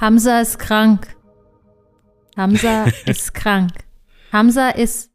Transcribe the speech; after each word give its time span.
Hamza 0.00 0.40
ist 0.40 0.58
krank. 0.58 1.14
Hamza 2.34 2.84
ist 3.06 3.34
krank. 3.34 3.72
Hamza 4.32 4.70
ist 4.70 5.12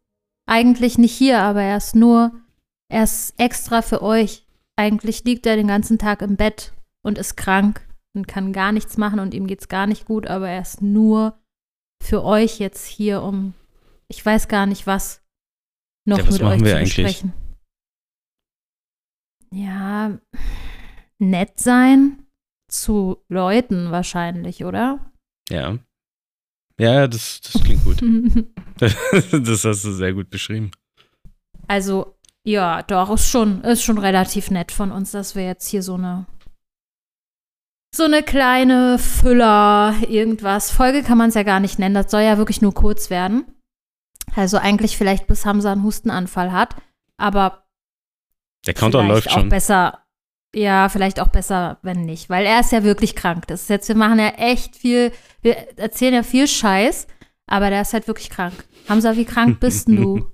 eigentlich 0.48 1.00
nicht 1.00 1.14
hier, 1.14 1.40
aber 1.42 1.64
er 1.64 1.78
ist 1.78 1.96
nur, 1.96 2.32
er 2.88 3.04
ist 3.04 3.34
extra 3.40 3.82
für 3.82 4.04
euch. 4.04 4.46
Eigentlich 4.76 5.24
liegt 5.24 5.48
er 5.48 5.56
den 5.56 5.68
ganzen 5.68 5.98
Tag 5.98 6.22
im 6.22 6.36
Bett 6.36 6.74
und 7.02 7.18
ist 7.18 7.36
krank 7.36 7.88
und 8.14 8.28
kann 8.28 8.54
gar 8.54 8.72
nichts 8.72 8.98
machen 8.98 9.20
und 9.20 9.34
ihm 9.34 9.48
geht's 9.48 9.70
gar 9.70 9.88
nicht 9.88 10.06
gut, 10.06 10.28
aber 10.28 10.50
er 10.50 10.62
ist 10.62 10.84
nur 10.84 11.42
für 12.04 12.24
euch 12.24 12.60
jetzt 12.60 12.86
hier, 12.86 13.24
um 13.24 13.56
ich 14.08 14.24
weiß 14.24 14.48
gar 14.48 14.68
nicht 14.68 14.86
was 14.86 15.24
noch 16.06 16.20
Ja, 16.20 16.28
was 16.28 16.34
mit 16.34 16.44
euch 16.44 16.60
zu 16.60 16.76
eigentlich? 16.76 16.96
besprechen. 16.96 17.34
Ja, 19.52 20.20
nett 21.18 21.60
sein 21.60 22.25
zu 22.82 23.24
Leuten 23.30 23.92
wahrscheinlich, 23.92 24.64
oder? 24.66 25.12
Ja. 25.50 25.78
Ja, 26.80 27.08
das, 27.08 27.42
das 27.42 27.64
klingt 27.64 27.84
gut. 27.84 28.02
das 28.78 29.64
hast 29.64 29.86
du 29.86 29.92
sehr 29.94 30.14
gut 30.14 30.30
beschrieben. 30.30 30.72
Also, 31.68 32.16
ja, 32.44 32.84
doch, 32.84 33.10
ist 33.12 33.30
schon, 33.30 33.62
ist 33.64 33.84
schon 33.84 33.98
relativ 33.98 34.52
nett 34.52 34.72
von 34.72 34.92
uns, 34.92 35.12
dass 35.12 35.36
wir 35.36 35.46
jetzt 35.46 35.68
hier 35.68 35.82
so 35.82 35.96
eine 35.96 36.26
so 37.96 38.04
eine 38.04 38.24
kleine 38.24 39.00
Füller, 39.00 39.96
irgendwas. 40.10 40.70
Folge 40.70 41.02
kann 41.02 41.18
man 41.18 41.30
es 41.30 41.36
ja 41.36 41.44
gar 41.44 41.62
nicht 41.62 41.80
nennen, 41.80 41.96
das 41.96 42.12
soll 42.12 42.22
ja 42.24 42.38
wirklich 42.38 42.62
nur 42.62 42.74
kurz 42.74 43.10
werden. 43.10 43.46
Also 44.36 44.58
eigentlich 44.58 44.98
vielleicht 44.98 45.28
bis 45.28 45.46
Hamza 45.46 45.72
einen 45.72 45.84
Hustenanfall 45.84 46.52
hat, 46.52 46.76
aber 47.16 47.64
Der 48.66 48.74
Countdown 48.74 49.08
läuft 49.08 49.30
auch 49.30 49.40
schon. 49.40 49.50
besser, 49.50 50.05
ja, 50.56 50.88
vielleicht 50.90 51.20
auch 51.20 51.28
besser, 51.28 51.80
wenn 51.82 52.06
nicht, 52.06 52.30
weil 52.30 52.46
er 52.46 52.62
ist 52.62 52.72
ja 52.72 52.84
wirklich 52.84 53.16
krank. 53.16 53.46
Das 53.48 53.64
ist 53.64 53.70
jetzt, 53.70 53.88
wir 53.90 53.96
machen 53.96 54.20
ja 54.20 54.30
echt 54.30 54.76
viel, 54.76 55.12
wir 55.42 55.58
erzählen 55.78 56.14
ja 56.14 56.24
viel 56.24 56.48
Scheiß, 56.48 57.08
aber 57.46 57.70
der 57.70 57.82
ist 57.82 57.94
halt 57.94 58.08
wirklich 58.08 58.30
krank. 58.30 58.66
Hamza, 58.88 59.16
wie 59.18 59.26
krank 59.26 59.60
bist 59.60 59.90
du? 59.90 60.32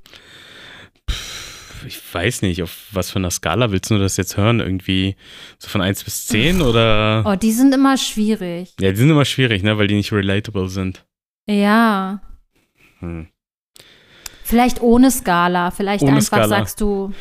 Ich 1.87 1.99
weiß 2.13 2.43
nicht, 2.43 2.61
auf 2.61 2.87
was 2.91 3.09
für 3.09 3.17
einer 3.17 3.31
Skala 3.31 3.71
willst 3.71 3.89
du 3.89 3.97
das 3.97 4.15
jetzt 4.15 4.37
hören? 4.37 4.59
Irgendwie 4.59 5.15
so 5.57 5.67
von 5.67 5.81
1 5.81 6.03
bis 6.03 6.27
10 6.27 6.61
oder? 6.61 7.23
Oh, 7.25 7.35
die 7.35 7.51
sind 7.51 7.73
immer 7.73 7.97
schwierig. 7.97 8.75
Ja, 8.79 8.91
die 8.91 8.97
sind 8.97 9.09
immer 9.09 9.25
schwierig, 9.25 9.63
ne, 9.63 9.77
weil 9.79 9.87
die 9.87 9.95
nicht 9.95 10.13
relatable 10.13 10.69
sind. 10.69 11.03
Ja. 11.49 12.21
Hm. 12.99 13.27
Vielleicht 14.43 14.81
ohne 14.81 15.09
Skala. 15.09 15.71
Vielleicht 15.71 16.03
Ohne 16.03 16.11
einfach 16.17 16.27
Skala. 16.27 16.47
sagst 16.47 16.79
du. 16.81 17.11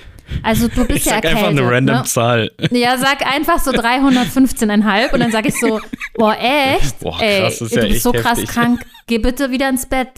Also 0.42 0.68
du 0.68 0.84
bist 0.86 1.00
Ich 1.00 1.04
ja 1.06 1.14
sag 1.14 1.24
erkältet. 1.24 1.38
einfach 1.38 1.50
eine 1.50 1.62
random 1.70 1.96
ne? 1.96 2.04
Zahl. 2.04 2.50
Ja, 2.70 2.96
sag 2.98 3.26
einfach 3.26 3.58
so 3.58 3.70
315,5 3.72 5.12
und 5.12 5.20
dann 5.20 5.32
sag 5.32 5.46
ich 5.46 5.58
so, 5.58 5.80
boah, 6.14 6.36
echt? 6.38 6.98
Boah, 7.00 7.12
krass, 7.18 7.22
Ey, 7.22 7.40
das 7.42 7.60
ist 7.60 7.72
du 7.72 7.76
ja 7.76 7.82
bist 7.82 7.94
echt 7.96 8.02
so 8.02 8.12
krass 8.12 8.38
heftig. 8.38 8.48
krank. 8.50 8.86
Geh 9.06 9.18
bitte 9.18 9.50
wieder 9.50 9.68
ins 9.68 9.86
Bett. 9.86 10.08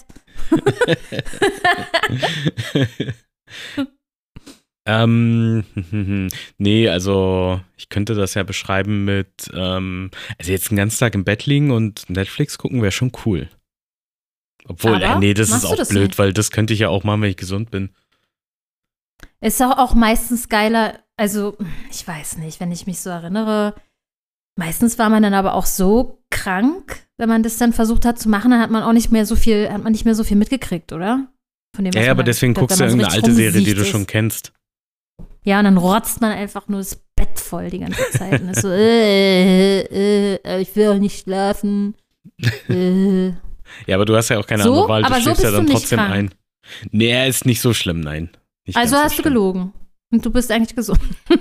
ähm, 4.87 5.65
nee, 6.59 6.89
also 6.89 7.61
ich 7.77 7.89
könnte 7.89 8.15
das 8.15 8.35
ja 8.35 8.43
beschreiben 8.43 9.05
mit, 9.05 9.51
ähm, 9.55 10.11
also 10.39 10.53
jetzt 10.53 10.71
den 10.71 10.77
ganzen 10.77 10.99
Tag 10.99 11.15
im 11.15 11.25
Bett 11.25 11.47
liegen 11.47 11.71
und 11.71 12.09
Netflix 12.11 12.59
gucken 12.59 12.83
wäre 12.83 12.93
schon 12.93 13.13
cool. 13.25 13.49
Obwohl, 14.67 15.03
äh, 15.03 15.19
nee, 15.19 15.35
das 15.35 15.51
ist 15.51 15.65
du 15.65 15.69
auch 15.69 15.77
das 15.77 15.89
blöd, 15.89 16.09
nicht? 16.09 16.19
weil 16.19 16.33
das 16.33 16.51
könnte 16.51 16.73
ich 16.73 16.81
ja 16.81 16.89
auch 16.89 17.05
machen, 17.05 17.23
wenn 17.23 17.31
ich 17.31 17.36
gesund 17.36 17.70
bin. 17.70 17.91
Ist 19.42 19.61
auch, 19.63 19.77
auch 19.77 19.95
meistens 19.95 20.48
geiler, 20.48 20.98
also 21.17 21.57
ich 21.91 22.07
weiß 22.07 22.39
nicht, 22.39 22.61
wenn 22.61 22.70
ich 22.73 22.86
mich 22.86 23.01
so 23.01 23.11
erinnere. 23.11 23.75
Meistens 24.57 24.98
war 24.98 25.08
man 25.08 25.23
dann 25.23 25.35
aber 25.35 25.55
auch 25.55 25.67
so 25.67 26.23
krank, 26.30 27.07
wenn 27.19 27.29
man 27.29 27.42
das 27.42 27.57
dann 27.57 27.73
versucht 27.73 28.05
hat 28.05 28.19
zu 28.19 28.29
machen, 28.29 28.51
dann 28.51 28.61
hat 28.61 28.70
man 28.70 28.83
auch 28.83 28.92
nicht 28.92 29.11
mehr 29.11 29.27
so 29.27 29.35
viel, 29.35 29.69
hat 29.70 29.83
man 29.83 29.92
nicht 29.92 30.05
mehr 30.05 30.14
so 30.14 30.25
viel 30.25 30.36
mitgekriegt, 30.36 30.92
oder? 30.92 31.27
Von 31.75 31.85
dem, 31.85 31.92
Ja, 31.92 32.03
ja, 32.03 32.11
aber 32.13 32.23
deswegen 32.23 32.55
guckst 32.55 32.79
du 32.79 32.85
ja 32.85 32.89
irgendeine 32.91 33.11
so 33.11 33.17
alte 33.17 33.33
Serie, 33.33 33.63
die 33.63 33.75
du 33.75 33.85
schon 33.85 34.07
kennst. 34.07 34.53
Ja, 35.45 35.59
und 35.59 35.64
dann 35.64 35.79
rotzt 35.79 36.20
man 36.20 36.30
einfach 36.33 36.69
nur 36.69 36.79
das 36.79 36.97
Bett 37.17 37.41
voll 37.41 37.70
die 37.70 37.80
ganze 37.80 38.11
Zeit 38.13 38.41
und 38.41 38.51
ist 38.51 38.63
so, 38.63 38.69
äh, 38.70 39.80
äh, 39.80 40.35
äh, 40.45 40.61
ich 40.61 40.77
will 40.77 40.89
auch 40.89 40.98
nicht 40.98 41.20
schlafen. 41.20 41.95
Äh. 42.69 43.33
Ja, 43.86 43.97
aber 43.97 44.05
du 44.05 44.14
hast 44.14 44.29
ja 44.29 44.39
auch 44.39 44.47
keine 44.47 44.63
So? 44.64 44.70
andere 44.73 44.89
Wahl, 44.91 45.01
du 45.01 45.07
Aber 45.07 45.17
so 45.17 45.23
schläfst 45.23 45.42
ja 45.45 45.48
bist 45.48 45.59
dann 45.59 45.67
trotzdem 45.67 45.98
krank. 45.98 46.13
ein. 46.13 46.30
Nee, 46.91 47.09
er 47.09 47.27
ist 47.27 47.47
nicht 47.47 47.63
so 47.63 47.73
schlimm, 47.73 48.01
nein. 48.01 48.29
Nicht 48.67 48.77
Also 48.77 48.96
hast 48.96 49.17
so 49.17 49.23
du 49.23 49.28
gelogen. 49.28 49.73
Und 50.11 50.24
du 50.24 50.30
bist 50.30 50.50
eigentlich 50.50 50.77
gesund. 50.77 51.00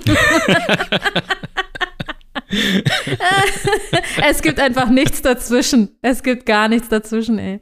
es 4.28 4.42
gibt 4.42 4.58
einfach 4.58 4.88
nichts 4.88 5.20
dazwischen. 5.22 5.98
Es 6.00 6.22
gibt 6.22 6.46
gar 6.46 6.68
nichts 6.68 6.88
dazwischen, 6.88 7.38
ey. 7.38 7.60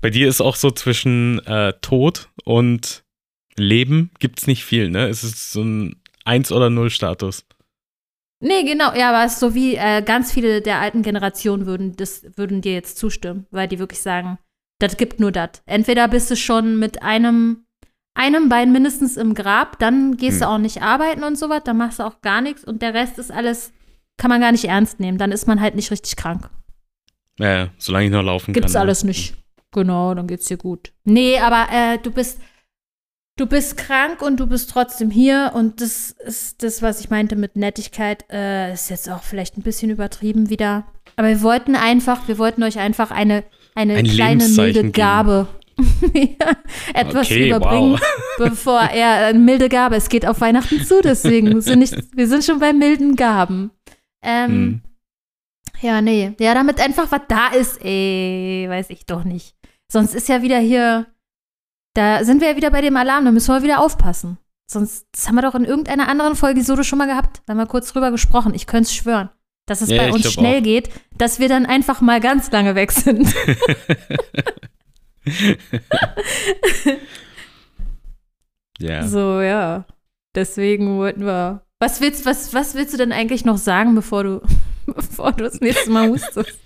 Bei 0.00 0.10
dir 0.10 0.28
ist 0.28 0.40
auch 0.40 0.54
so 0.54 0.70
zwischen 0.70 1.44
äh, 1.46 1.72
Tod 1.80 2.30
und 2.44 3.04
Leben 3.56 4.10
gibt's 4.18 4.46
nicht 4.46 4.64
viel, 4.64 4.90
ne? 4.90 5.08
Es 5.08 5.24
ist 5.24 5.52
so 5.52 5.62
ein 5.62 6.00
1 6.24 6.52
oder 6.52 6.70
0 6.70 6.90
Status. 6.90 7.44
Nee, 8.40 8.64
genau, 8.64 8.94
ja, 8.94 9.10
aber 9.10 9.24
es 9.24 9.34
ist 9.34 9.40
so 9.40 9.54
wie 9.54 9.76
äh, 9.76 10.02
ganz 10.02 10.32
viele 10.32 10.60
der 10.60 10.78
alten 10.78 11.02
Generationen 11.02 11.66
würden, 11.66 11.96
das, 11.96 12.26
würden 12.36 12.60
dir 12.60 12.74
jetzt 12.74 12.98
zustimmen, 12.98 13.46
weil 13.50 13.66
die 13.66 13.78
wirklich 13.78 14.00
sagen, 14.00 14.38
das 14.78 14.98
gibt 14.98 15.20
nur 15.20 15.32
das. 15.32 15.62
Entweder 15.64 16.06
bist 16.08 16.30
du 16.30 16.36
schon 16.36 16.78
mit 16.78 17.02
einem, 17.02 17.65
einem 18.16 18.48
Bein 18.48 18.72
mindestens 18.72 19.16
im 19.16 19.34
Grab, 19.34 19.78
dann 19.78 20.16
gehst 20.16 20.40
du 20.40 20.46
Hm. 20.46 20.52
auch 20.52 20.58
nicht 20.58 20.82
arbeiten 20.82 21.22
und 21.24 21.38
sowas, 21.38 21.62
dann 21.64 21.76
machst 21.76 21.98
du 21.98 22.02
auch 22.04 22.20
gar 22.22 22.40
nichts 22.40 22.64
und 22.64 22.82
der 22.82 22.94
Rest 22.94 23.18
ist 23.18 23.30
alles, 23.30 23.72
kann 24.16 24.30
man 24.30 24.40
gar 24.40 24.52
nicht 24.52 24.64
ernst 24.64 25.00
nehmen. 25.00 25.18
Dann 25.18 25.32
ist 25.32 25.46
man 25.46 25.60
halt 25.60 25.74
nicht 25.74 25.90
richtig 25.90 26.16
krank. 26.16 26.48
Ja, 27.38 27.50
ja, 27.58 27.68
solange 27.78 28.06
ich 28.06 28.12
noch 28.12 28.22
laufen 28.22 28.54
Gibt's 28.54 28.72
kann. 28.72 28.80
ne? 28.80 28.86
alles 28.86 29.04
nicht. 29.04 29.34
Genau, 29.72 30.14
dann 30.14 30.26
geht's 30.26 30.46
dir 30.46 30.56
gut. 30.56 30.92
Nee, 31.04 31.38
aber 31.38 31.66
äh, 31.70 31.98
du 31.98 32.10
bist 32.10 32.40
du 33.36 33.46
bist 33.46 33.76
krank 33.76 34.22
und 34.22 34.38
du 34.40 34.46
bist 34.46 34.70
trotzdem 34.70 35.10
hier 35.10 35.52
und 35.54 35.82
das 35.82 36.12
ist 36.12 36.62
das, 36.62 36.80
was 36.80 37.00
ich 37.00 37.10
meinte 37.10 37.36
mit 37.36 37.56
Nettigkeit, 37.56 38.24
äh, 38.32 38.72
ist 38.72 38.88
jetzt 38.88 39.10
auch 39.10 39.22
vielleicht 39.22 39.58
ein 39.58 39.62
bisschen 39.62 39.90
übertrieben 39.90 40.48
wieder. 40.48 40.86
Aber 41.16 41.28
wir 41.28 41.42
wollten 41.42 41.76
einfach, 41.76 42.26
wir 42.28 42.38
wollten 42.38 42.62
euch 42.62 42.78
einfach 42.78 43.10
eine 43.10 43.44
eine 43.74 43.94
Ein 43.96 44.06
kleine 44.06 44.48
milde 44.48 44.90
Gabe 44.90 45.46
ja, 45.52 45.55
etwas 46.94 47.26
Okay, 47.26 47.48
überbringen, 47.48 47.92
wow. 47.92 48.00
bevor 48.38 48.80
er 48.80 49.26
eine 49.26 49.38
milde 49.38 49.68
Gabe. 49.68 49.96
Es 49.96 50.08
geht 50.08 50.26
auf 50.26 50.40
Weihnachten 50.40 50.84
zu, 50.84 51.00
deswegen 51.02 51.60
sind 51.60 51.80
nicht, 51.80 51.94
wir 52.16 52.26
sind 52.28 52.44
schon 52.44 52.58
bei 52.58 52.72
milden 52.72 53.16
Gaben. 53.16 53.70
Ähm, 54.22 54.50
Hm. 54.50 54.80
ja, 55.80 56.00
nee. 56.00 56.32
Ja, 56.40 56.54
damit 56.54 56.80
einfach 56.80 57.10
was 57.12 57.20
da 57.28 57.48
ist, 57.48 57.84
ey, 57.84 58.66
weiß 58.68 58.90
ich 58.90 59.06
doch 59.06 59.24
nicht. 59.24 59.54
Sonst 59.90 60.14
ist 60.14 60.28
ja 60.28 60.42
wieder 60.42 60.58
hier, 60.58 61.06
da 61.94 62.24
sind 62.24 62.40
wir 62.40 62.50
ja 62.50 62.56
wieder 62.56 62.70
bei 62.70 62.80
dem 62.80 62.96
Alarm, 62.96 63.24
da 63.24 63.30
müssen 63.30 63.54
wir 63.54 63.62
wieder 63.62 63.80
aufpassen. 63.80 64.38
Sonst, 64.68 65.06
das 65.12 65.28
haben 65.28 65.36
wir 65.36 65.42
doch 65.42 65.54
in 65.54 65.64
irgendeiner 65.64 66.08
anderen 66.08 66.34
Folge 66.34 66.64
so 66.64 66.82
schon 66.82 66.98
mal 66.98 67.06
gehabt. 67.06 67.40
Da 67.46 67.52
haben 67.52 67.58
wir 67.58 67.66
kurz 67.66 67.92
drüber 67.92 68.10
gesprochen. 68.10 68.52
Ich 68.52 68.66
könnte 68.66 68.88
es 68.88 68.94
schwören, 68.94 69.30
dass 69.66 69.80
es 69.80 69.90
Ja, 69.90 69.98
bei 69.98 70.12
uns 70.12 70.32
schnell 70.32 70.58
auch. 70.58 70.64
geht, 70.64 70.90
dass 71.16 71.38
wir 71.38 71.48
dann 71.48 71.66
einfach 71.66 72.00
mal 72.00 72.18
ganz 72.20 72.50
lange 72.50 72.74
weg 72.74 72.90
sind. 72.90 73.32
ja. 78.78 79.06
So, 79.06 79.40
ja. 79.40 79.84
Deswegen 80.34 80.98
wollten 80.98 81.24
wir. 81.24 81.62
Was 81.78 82.00
willst, 82.00 82.24
was, 82.24 82.54
was 82.54 82.74
willst 82.74 82.94
du 82.94 82.98
denn 82.98 83.12
eigentlich 83.12 83.44
noch 83.44 83.58
sagen, 83.58 83.94
bevor 83.94 84.24
du, 84.24 84.40
bevor 84.86 85.32
du 85.32 85.44
das 85.44 85.60
nächste 85.60 85.90
Mal 85.90 86.08
hustest? 86.08 86.58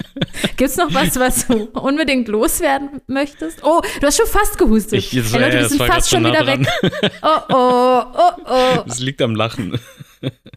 Gibt's 0.56 0.76
noch 0.76 0.92
was, 0.94 1.18
was 1.18 1.46
du 1.46 1.64
unbedingt 1.72 2.28
loswerden 2.28 3.00
möchtest? 3.06 3.64
Oh, 3.64 3.80
du 4.00 4.06
hast 4.06 4.16
schon 4.16 4.26
fast 4.26 4.58
gehustet. 4.58 4.98
Ich, 4.98 5.10
das 5.10 5.26
Ey, 5.26 5.32
war, 5.32 5.40
Leute, 5.40 5.56
ja, 5.56 5.62
das 5.62 5.72
sind 5.72 5.82
fast 5.82 6.10
schon 6.10 6.22
so 6.22 6.28
wieder 6.28 6.44
nah 6.44 6.58
weg. 6.58 7.12
Oh, 7.22 7.40
oh, 7.48 8.02
oh, 8.14 8.32
oh. 8.46 8.82
Das 8.86 9.00
liegt 9.00 9.22
am 9.22 9.34
Lachen. 9.34 9.78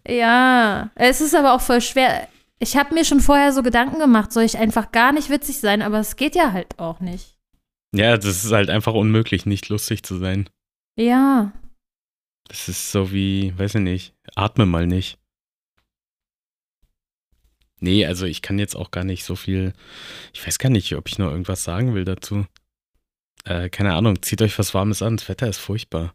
Ja, 0.08 0.92
es 0.96 1.22
ist 1.22 1.36
aber 1.36 1.54
auch 1.54 1.62
voll 1.62 1.82
schwer. 1.82 2.28
Ich 2.60 2.78
habe 2.78 2.94
mir 2.94 3.06
schon 3.06 3.20
vorher 3.20 3.52
so 3.54 3.64
Gedanken 3.64 4.00
gemacht, 4.00 4.32
soll 4.32 4.44
ich 4.44 4.58
einfach 4.58 4.92
gar 4.92 5.12
nicht 5.12 5.30
witzig 5.30 5.60
sein, 5.60 5.82
aber 5.82 6.00
es 6.00 6.16
geht 6.16 6.36
ja 6.36 6.54
halt 6.54 6.80
auch 6.80 7.00
nicht. 7.00 7.33
Ja, 7.94 8.18
das 8.18 8.44
ist 8.44 8.52
halt 8.52 8.70
einfach 8.70 8.94
unmöglich, 8.94 9.46
nicht 9.46 9.70
lustig 9.70 10.04
zu 10.04 10.18
sein. 10.18 10.50
Ja, 10.98 11.54
Das 12.48 12.68
ist 12.68 12.92
so 12.92 13.12
wie, 13.12 13.58
weiß 13.58 13.76
ich 13.76 13.82
nicht, 13.82 14.14
atme 14.36 14.66
mal 14.66 14.86
nicht. 14.88 15.18
Nee, 17.80 18.06
also 18.06 18.26
ich 18.26 18.42
kann 18.42 18.60
jetzt 18.60 18.76
auch 18.76 18.92
gar 18.92 19.04
nicht 19.04 19.24
so 19.26 19.36
viel, 19.36 19.74
ich 20.34 20.46
weiß 20.46 20.58
gar 20.58 20.70
nicht, 20.70 20.94
ob 20.96 21.08
ich 21.10 21.18
noch 21.20 21.30
irgendwas 21.32 21.64
sagen 21.64 21.94
will 21.94 22.06
dazu. 22.06 22.46
Äh, 23.46 23.70
keine 23.70 23.94
Ahnung, 23.94 24.22
zieht 24.22 24.42
euch 24.42 24.58
was 24.58 24.74
Warmes 24.74 25.02
an, 25.02 25.18
das 25.18 25.28
Wetter 25.28 25.48
ist 25.50 25.58
furchtbar. 25.58 26.14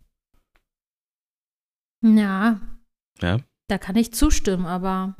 ja. 2.02 2.60
Ja. 3.20 3.40
Da 3.66 3.76
kann 3.76 3.96
ich 3.96 4.14
zustimmen, 4.14 4.64
aber 4.64 5.14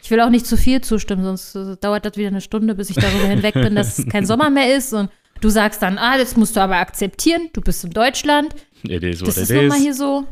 ich 0.00 0.10
will 0.10 0.20
auch 0.20 0.30
nicht 0.30 0.46
zu 0.46 0.56
viel 0.56 0.80
zustimmen, 0.80 1.24
sonst 1.24 1.54
äh, 1.56 1.76
dauert 1.76 2.06
das 2.06 2.16
wieder 2.16 2.28
eine 2.28 2.40
Stunde, 2.40 2.74
bis 2.74 2.88
ich 2.88 2.96
darüber 2.96 3.26
hinweg 3.26 3.52
bin, 3.54 3.74
dass 3.74 3.98
es 3.98 4.06
kein 4.06 4.24
Sommer 4.26 4.48
mehr 4.48 4.74
ist. 4.76 4.92
Und 4.94 5.10
du 5.40 5.48
sagst 5.48 5.82
dann, 5.82 5.98
ah, 5.98 6.18
das 6.18 6.36
musst 6.36 6.56
du 6.56 6.60
aber 6.60 6.76
akzeptieren, 6.76 7.50
du 7.52 7.60
bist 7.60 7.84
in 7.84 7.90
Deutschland, 7.90 8.54
It 8.86 9.02
is 9.02 9.20
what 9.20 9.28
das 9.28 9.36
it 9.38 9.42
ist 9.42 9.50
nun 9.50 9.68
mal 9.68 9.78
hier 9.78 9.94
so. 9.94 10.26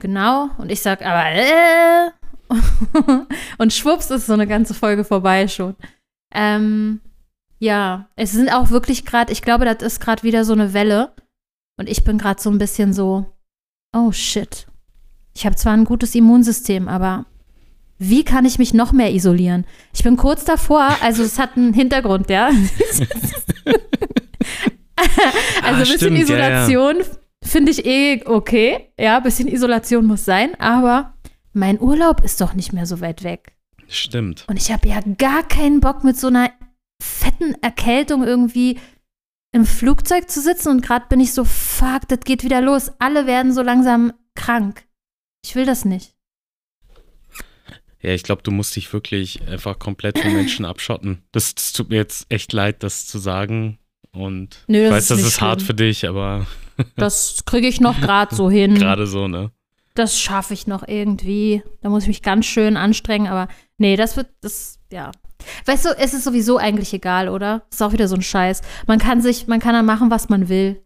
Genau. 0.00 0.50
Und 0.58 0.70
ich 0.70 0.80
sag, 0.80 1.04
aber 1.04 1.26
äh, 1.30 2.10
und 3.58 3.72
schwupps 3.72 4.10
ist 4.10 4.26
so 4.26 4.32
eine 4.32 4.46
ganze 4.46 4.74
Folge 4.74 5.04
vorbei 5.04 5.48
schon. 5.48 5.74
Ähm, 6.34 7.00
ja, 7.58 8.08
es 8.16 8.32
sind 8.32 8.50
auch 8.50 8.70
wirklich 8.70 9.04
gerade, 9.04 9.32
ich 9.32 9.42
glaube, 9.42 9.64
das 9.64 9.82
ist 9.82 10.00
gerade 10.00 10.22
wieder 10.22 10.44
so 10.44 10.52
eine 10.52 10.72
Welle. 10.72 11.12
Und 11.78 11.88
ich 11.88 12.04
bin 12.04 12.18
gerade 12.18 12.40
so 12.40 12.50
ein 12.50 12.58
bisschen 12.58 12.92
so, 12.92 13.26
oh 13.94 14.12
shit. 14.12 14.66
Ich 15.34 15.44
habe 15.44 15.56
zwar 15.56 15.74
ein 15.74 15.84
gutes 15.84 16.14
Immunsystem, 16.14 16.88
aber 16.88 17.26
wie 17.98 18.24
kann 18.24 18.44
ich 18.46 18.58
mich 18.58 18.72
noch 18.72 18.92
mehr 18.92 19.12
isolieren? 19.12 19.66
Ich 19.92 20.02
bin 20.02 20.16
kurz 20.16 20.44
davor, 20.44 20.96
also 21.02 21.22
es 21.22 21.38
hat 21.38 21.56
einen 21.56 21.74
Hintergrund, 21.74 22.30
ja. 22.30 22.50
also 25.62 25.62
Ah, 25.62 25.66
ein 25.68 25.78
bisschen 25.80 25.98
stimmt, 25.98 26.18
ja, 26.18 26.24
Isolation 26.24 26.96
finde 27.42 27.70
ich 27.70 27.86
eh 27.86 28.22
okay. 28.24 28.92
Ja, 28.98 29.18
ein 29.18 29.22
bisschen 29.22 29.48
Isolation 29.48 30.06
muss 30.06 30.24
sein, 30.24 30.58
aber 30.60 31.14
mein 31.52 31.80
Urlaub 31.80 32.22
ist 32.22 32.40
doch 32.40 32.54
nicht 32.54 32.72
mehr 32.72 32.86
so 32.86 33.00
weit 33.00 33.22
weg. 33.22 33.56
Stimmt. 33.88 34.44
Und 34.48 34.56
ich 34.56 34.72
habe 34.72 34.88
ja 34.88 35.00
gar 35.16 35.46
keinen 35.46 35.80
Bock 35.80 36.04
mit 36.04 36.18
so 36.18 36.26
einer 36.26 36.50
fetten 37.02 37.54
Erkältung 37.62 38.24
irgendwie 38.24 38.78
im 39.52 39.64
Flugzeug 39.64 40.28
zu 40.28 40.40
sitzen 40.40 40.68
und 40.68 40.82
gerade 40.82 41.06
bin 41.08 41.20
ich 41.20 41.32
so, 41.32 41.44
fuck, 41.44 42.08
das 42.08 42.20
geht 42.20 42.42
wieder 42.44 42.60
los. 42.60 42.92
Alle 42.98 43.26
werden 43.26 43.52
so 43.52 43.62
langsam 43.62 44.12
krank. 44.34 44.84
Ich 45.44 45.54
will 45.54 45.64
das 45.64 45.84
nicht. 45.84 46.14
Ja, 48.02 48.12
ich 48.12 48.22
glaube, 48.22 48.42
du 48.42 48.50
musst 48.50 48.76
dich 48.76 48.92
wirklich 48.92 49.46
einfach 49.48 49.78
komplett 49.78 50.18
von 50.18 50.32
Menschen 50.32 50.64
abschotten. 50.66 51.22
Das, 51.32 51.54
das 51.54 51.72
tut 51.72 51.88
mir 51.88 51.96
jetzt 51.96 52.26
echt 52.28 52.52
leid, 52.52 52.82
das 52.82 53.06
zu 53.06 53.18
sagen. 53.18 53.78
Und 54.16 54.64
Nö, 54.66 54.84
ich 54.84 54.84
das 54.84 54.92
weiß, 54.92 55.02
ist 55.02 55.10
das 55.10 55.28
ist 55.28 55.40
hart 55.40 55.60
schlimm. 55.60 55.66
für 55.66 55.74
dich, 55.74 56.08
aber 56.08 56.46
Das 56.96 57.42
kriege 57.46 57.66
ich 57.66 57.80
noch 57.80 58.00
gerade 58.00 58.34
so 58.34 58.50
hin. 58.50 58.74
gerade 58.78 59.06
so, 59.06 59.28
ne? 59.28 59.50
Das 59.94 60.20
schaffe 60.20 60.54
ich 60.54 60.66
noch 60.66 60.86
irgendwie. 60.86 61.62
Da 61.80 61.88
muss 61.88 62.02
ich 62.02 62.08
mich 62.08 62.22
ganz 62.22 62.46
schön 62.46 62.76
anstrengen, 62.76 63.28
aber 63.28 63.48
nee, 63.78 63.96
das 63.96 64.16
wird, 64.16 64.28
das, 64.42 64.78
ja. 64.92 65.10
Weißt 65.64 65.84
du, 65.84 65.90
es 65.96 66.12
ist 66.12 66.24
sowieso 66.24 66.58
eigentlich 66.58 66.92
egal, 66.92 67.28
oder? 67.28 67.62
Ist 67.70 67.82
auch 67.82 67.92
wieder 67.92 68.08
so 68.08 68.14
ein 68.16 68.22
Scheiß. 68.22 68.62
Man 68.86 68.98
kann 68.98 69.20
sich, 69.20 69.46
man 69.46 69.60
kann 69.60 69.74
da 69.74 69.82
machen, 69.82 70.10
was 70.10 70.28
man 70.28 70.48
will. 70.48 70.82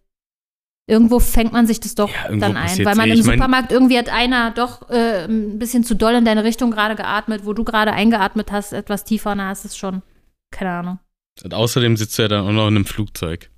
Irgendwo 0.86 1.20
fängt 1.20 1.52
man 1.52 1.66
sich 1.66 1.78
das 1.78 1.94
doch 1.94 2.10
Ja, 2.10 2.36
dann 2.36 2.56
ein, 2.56 2.84
weil 2.84 2.96
man 2.96 3.08
eh. 3.08 3.12
im 3.12 3.22
Supermarkt 3.22 3.70
irgendwie 3.70 3.96
hat 3.96 4.08
einer 4.08 4.50
doch 4.50 4.90
äh, 4.90 5.24
ein 5.24 5.58
bisschen 5.58 5.84
zu 5.84 5.94
doll 5.94 6.14
in 6.14 6.24
deine 6.24 6.42
Richtung 6.42 6.72
gerade 6.72 6.96
geatmet, 6.96 7.46
wo 7.46 7.52
du 7.52 7.62
gerade 7.62 7.92
eingeatmet 7.92 8.50
hast, 8.50 8.72
etwas 8.72 9.04
tiefer, 9.04 9.34
na, 9.36 9.52
ist 9.52 9.64
es 9.64 9.76
schon, 9.76 10.02
keine 10.50 10.70
Ahnung. 10.70 10.98
Und 11.42 11.54
außerdem 11.54 11.96
sitzt 11.96 12.18
du 12.18 12.22
ja 12.22 12.28
dann 12.28 12.46
auch 12.46 12.52
noch 12.52 12.68
in 12.68 12.76
einem 12.76 12.84
Flugzeug. 12.84 13.50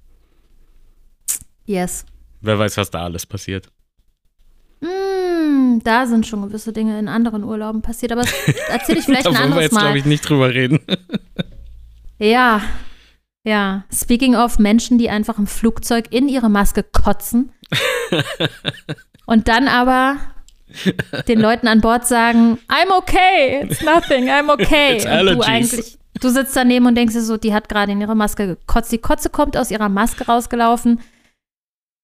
Yes. 1.65 2.05
Wer 2.41 2.59
weiß, 2.59 2.77
was 2.77 2.91
da 2.91 3.05
alles 3.05 3.27
passiert. 3.27 3.69
Mm, 4.81 5.79
da 5.85 6.07
sind 6.07 6.27
schon 6.27 6.43
gewisse 6.43 6.73
Dinge 6.73 6.99
in 6.99 7.09
anderen 7.09 7.45
Urlauben 7.45 7.83
passiert, 7.83 8.13
aber 8.13 8.23
das 8.23 8.33
erzähle 8.69 8.99
ich 8.99 9.05
vielleicht 9.05 9.27
da 9.27 9.31
ein 9.31 9.37
wollen 9.37 9.43
wir 9.43 9.45
anderes 9.45 9.63
jetzt, 9.65 9.73
Mal. 9.75 9.81
glaube 9.81 9.99
ich, 9.99 10.05
nicht 10.05 10.29
drüber 10.29 10.51
reden. 10.51 10.81
Ja, 12.19 12.63
ja. 13.45 13.85
Speaking 13.93 14.35
of 14.35 14.59
Menschen, 14.59 14.99
die 14.99 15.09
einfach 15.09 15.39
im 15.39 15.47
Flugzeug 15.47 16.07
in 16.11 16.29
ihre 16.29 16.49
Maske 16.49 16.83
kotzen 16.83 17.53
und 19.27 19.49
dann 19.49 19.69
aber 19.69 20.19
den 21.29 21.41
Leuten 21.41 21.69
an 21.69 21.81
Bord 21.81 22.07
sagen, 22.07 22.59
I'm 22.69 22.97
okay, 22.97 23.63
it's 23.63 23.83
nothing, 23.83 24.29
I'm 24.29 24.53
okay. 24.53 24.97
It's 24.97 25.07
und 25.07 25.39
du 25.39 25.41
eigentlich, 25.43 25.99
du 26.23 26.31
sitzt 26.31 26.57
daneben 26.57 26.87
und 26.87 26.95
denkst 26.95 27.15
dir 27.15 27.23
so, 27.23 27.37
die 27.37 27.53
hat 27.53 27.69
gerade 27.69 27.93
in 27.93 28.01
ihre 28.01 28.15
Maske 28.15 28.47
gekotzt. 28.47 28.93
Die 28.93 28.99
Kotze 28.99 29.31
kommt 29.31 29.57
aus 29.57 29.71
ihrer 29.71 29.89
Maske 29.89 30.27
rausgelaufen. 30.27 31.01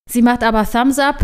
Sie 0.09 0.23
macht 0.23 0.43
aber 0.43 0.69
Thumbs 0.71 0.99
up. 0.99 1.21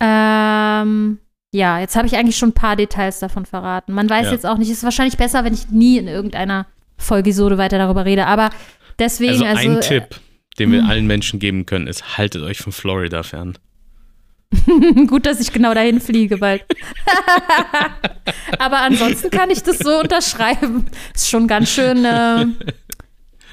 Ähm, 0.00 1.18
ja, 1.52 1.78
jetzt 1.78 1.96
habe 1.96 2.06
ich 2.06 2.16
eigentlich 2.16 2.36
schon 2.36 2.50
ein 2.50 2.54
paar 2.54 2.76
Details 2.76 3.18
davon 3.20 3.46
verraten. 3.46 3.92
Man 3.92 4.08
weiß 4.08 4.26
Ja. 4.26 4.32
jetzt 4.32 4.46
auch 4.46 4.58
nicht, 4.58 4.70
es 4.70 4.78
ist 4.78 4.84
wahrscheinlich 4.84 5.16
besser, 5.16 5.44
wenn 5.44 5.54
ich 5.54 5.70
nie 5.70 5.98
in 5.98 6.08
irgendeiner 6.08 6.66
Folgisode 6.98 7.58
weiter 7.58 7.78
darüber 7.78 8.04
rede, 8.04 8.26
aber 8.26 8.50
deswegen, 8.98 9.32
Also, 9.32 9.44
also, 9.44 9.70
ein 9.70 9.80
Tipp, 9.80 10.20
den 10.58 10.72
wir 10.72 10.82
hm. 10.82 10.90
allen 10.90 11.06
Menschen 11.06 11.38
geben 11.40 11.66
können, 11.66 11.86
ist, 11.86 12.18
haltet 12.18 12.42
euch 12.42 12.58
von 12.58 12.72
Florida 12.72 13.22
fern. 13.22 13.58
gut, 15.06 15.26
dass 15.26 15.40
ich 15.40 15.52
genau 15.52 15.74
dahin 15.74 16.00
fliege 16.00 16.38
bald. 16.38 16.64
aber 18.58 18.78
ansonsten 18.78 19.30
kann 19.30 19.50
ich 19.50 19.62
das 19.62 19.78
so 19.78 20.00
unterschreiben. 20.00 20.86
Ist 21.14 21.28
schon 21.28 21.46
ganz 21.48 21.70
schön 21.70 22.04
äh, 22.04 22.46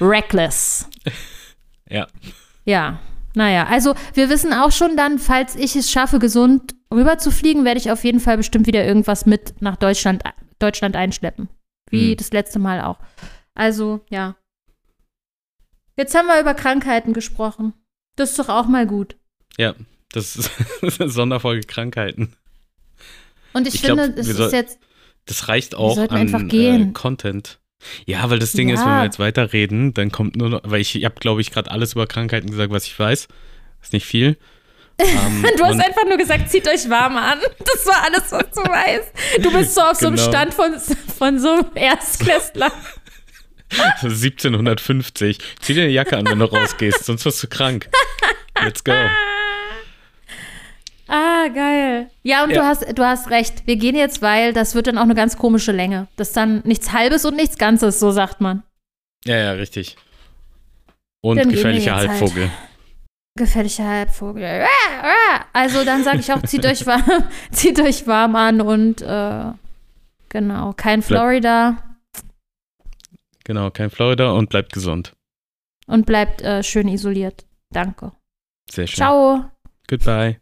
reckless. 0.00 0.88
Ja. 1.88 2.06
Ja, 2.64 3.00
naja, 3.34 3.66
also 3.66 3.94
wir 4.14 4.28
wissen 4.28 4.52
auch 4.52 4.72
schon 4.72 4.96
dann, 4.96 5.18
falls 5.18 5.56
ich 5.56 5.74
es 5.74 5.90
schaffe, 5.90 6.18
gesund 6.18 6.74
rüber 6.92 7.18
zu 7.18 7.30
fliegen, 7.30 7.64
werde 7.64 7.80
ich 7.80 7.90
auf 7.90 8.04
jeden 8.04 8.20
Fall 8.20 8.36
bestimmt 8.36 8.66
wieder 8.66 8.84
irgendwas 8.84 9.26
mit 9.26 9.54
nach 9.60 9.76
Deutschland, 9.76 10.22
Deutschland 10.58 10.96
einschleppen. 10.96 11.48
Wie 11.90 12.10
Hm. 12.10 12.16
das 12.16 12.32
letzte 12.32 12.58
Mal 12.58 12.82
auch. 12.82 12.98
Also, 13.54 14.00
ja. 14.10 14.36
Jetzt 15.96 16.14
haben 16.14 16.26
wir 16.26 16.40
über 16.40 16.54
Krankheiten 16.54 17.12
gesprochen. 17.12 17.74
Das 18.16 18.30
ist 18.30 18.38
doch 18.38 18.48
auch 18.48 18.66
mal 18.66 18.86
gut. 18.86 19.16
Ja, 19.58 19.74
das 20.12 20.36
ist 20.36 20.50
eine 21.00 21.08
Sonderfolge 21.10 21.66
Krankheiten. 21.66 22.34
Und 23.52 23.66
ich, 23.68 23.74
Ich 23.76 23.82
glaub, 23.82 23.98
finde, 23.98 24.20
es 24.20 24.26
wir 24.26 24.32
ist 24.32 24.38
soll- 24.38 24.52
jetzt. 24.52 24.78
Das 25.26 25.48
reicht 25.48 25.74
auch 25.74 25.96
an 25.98 26.08
einfach 26.10 26.40
äh, 26.40 26.44
gehen. 26.46 26.92
Content. 26.94 27.58
Ja, 28.06 28.28
weil 28.30 28.38
das 28.38 28.52
Ding 28.52 28.68
ist, 28.70 28.80
wenn 28.80 28.88
Ja. 28.88 28.98
wir 29.00 29.04
jetzt 29.04 29.18
weiterreden, 29.18 29.92
dann 29.94 30.10
kommt 30.12 30.36
nur 30.36 30.48
noch, 30.48 30.60
weil 30.64 30.80
ich, 30.80 30.94
habe, 31.04 31.14
glaube 31.20 31.40
ich, 31.40 31.50
gerade 31.50 31.70
alles 31.70 31.92
über 31.94 32.06
Krankheiten 32.06 32.50
gesagt, 32.50 32.72
was 32.72 32.86
ich 32.86 32.98
weiß. 32.98 33.28
Ist 33.82 33.92
nicht 33.92 34.06
viel. 34.06 34.36
Ähm, 34.98 35.44
Du 35.56 35.64
hast 35.64 35.80
einfach 35.80 36.04
nur 36.06 36.18
gesagt, 36.18 36.50
zieht 36.50 36.68
euch 36.68 36.88
warm 36.88 37.16
an. 37.16 37.38
Das 37.58 37.86
war 37.86 38.02
alles, 38.04 38.30
was 38.30 38.50
du 38.54 38.60
weißt. 38.60 39.12
Du 39.42 39.50
bist 39.50 39.74
so 39.74 39.80
auf 39.80 39.96
so 39.96 40.06
einem 40.06 40.16
Genau. 40.16 40.28
Stand 40.28 40.54
von, 40.54 40.74
von 41.18 41.38
so 41.40 41.48
einem 41.50 41.64
Erstklässler. 41.74 42.70
1750. 44.02 45.38
Zieh 45.60 45.74
dir 45.74 45.84
eine 45.84 45.92
Jacke 45.92 46.16
an, 46.18 46.26
wenn 46.26 46.38
du 46.38 46.44
rausgehst, 46.44 47.04
sonst 47.04 47.24
wirst 47.24 47.42
du 47.42 47.48
krank. 47.48 47.88
Let's 48.62 48.84
go. 48.84 48.92
Ah, 51.12 51.48
geil. 51.48 52.10
Ja, 52.22 52.42
und 52.44 52.50
Ja. 52.50 52.60
Du, 52.62 52.66
hast, 52.66 52.98
du 52.98 53.04
hast 53.04 53.30
recht. 53.30 53.66
Wir 53.66 53.76
gehen 53.76 53.94
jetzt, 53.94 54.22
weil 54.22 54.52
das 54.52 54.74
wird 54.74 54.86
dann 54.86 54.96
auch 54.98 55.02
eine 55.02 55.14
ganz 55.14 55.36
komische 55.36 55.72
Länge. 55.72 56.08
Das 56.16 56.28
ist 56.28 56.36
dann 56.36 56.62
nichts 56.64 56.92
Halbes 56.92 57.24
und 57.24 57.36
nichts 57.36 57.58
Ganzes, 57.58 58.00
so 58.00 58.10
sagt 58.12 58.40
man. 58.40 58.62
Ja, 59.24 59.36
ja, 59.36 59.52
richtig. 59.52 59.96
Und 61.22 61.36
Dann 61.36 61.50
gefährlicher 61.50 61.92
jetzt 61.92 62.08
halt. 62.08 62.10
Halbvogel. 62.10 62.50
Gefährlicher 63.38 63.86
Halbvogel. 63.88 64.66
Also 65.52 65.84
dann 65.84 66.02
sage 66.04 66.18
ich 66.20 66.32
auch, 66.32 66.42
zieht 66.42 66.66
euch 66.66 66.86
warm, 66.86 67.24
zieht 67.50 67.80
euch 67.80 68.06
warm 68.06 68.36
an 68.36 68.60
und 68.60 69.00
äh, 69.02 69.44
genau, 70.28 70.72
kein 70.76 71.02
Florida 71.02 71.76
Genau, 73.44 73.70
kein 73.70 73.90
Florida 73.90 74.32
und 74.32 74.50
bleibt 74.50 74.72
gesund. 74.72 75.12
und 75.86 76.06
bleibt 76.06 76.42
äh, 76.42 76.62
schön 76.62 76.88
isoliert. 76.88 77.44
Danke. 77.70 78.12
Sehr 78.70 78.86
schön. 78.86 78.96
Ciao. 78.96 79.50
Goodbye. 79.88 80.41